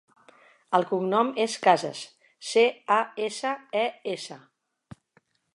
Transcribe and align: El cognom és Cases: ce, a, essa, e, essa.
El 0.77 0.87
cognom 0.91 1.29
és 1.43 1.57
Cases: 1.67 2.01
ce, 2.53 2.65
a, 2.97 2.99
essa, 3.29 3.55
e, 3.85 3.87
essa. 4.17 4.43